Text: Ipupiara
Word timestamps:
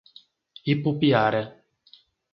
Ipupiara 0.73 1.41